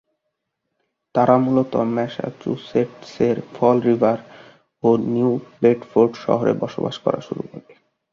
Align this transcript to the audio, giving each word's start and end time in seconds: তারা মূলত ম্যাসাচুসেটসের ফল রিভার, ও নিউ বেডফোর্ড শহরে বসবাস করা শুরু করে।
তারা 1.15 1.35
মূলত 1.37 1.73
ম্যাসাচুসেটসের 1.95 3.37
ফল 3.53 3.77
রিভার, 3.81 4.19
ও 4.83 4.89
নিউ 5.07 5.31
বেডফোর্ড 5.61 6.11
শহরে 6.25 6.53
বসবাস 6.61 6.95
করা 6.97 7.19
শুরু 7.21 7.43
করে। 7.51 7.71